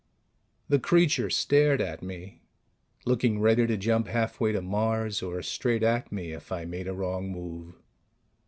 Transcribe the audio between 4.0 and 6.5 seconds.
halfway to Mars or straight at me